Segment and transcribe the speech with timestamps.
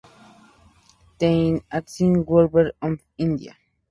[1.19, 1.27] The
[1.71, 3.55] Ancient Wolves of India.